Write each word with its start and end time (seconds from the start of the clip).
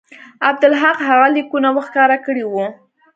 عبدالحق 0.49 0.97
هغه 1.09 1.27
لیکونه 1.35 1.69
ورښکاره 1.71 2.17
کړي 2.25 2.43
وو. 2.47 2.65